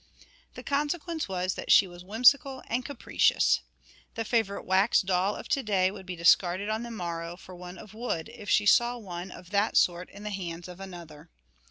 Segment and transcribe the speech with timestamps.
[0.55, 3.59] The consequence was that she was whimsical and capricious.
[4.15, 7.77] The favourite wax doll of to day would be discarded on the morrow for one
[7.77, 11.29] of wood if she saw one of that sort in the hands of another.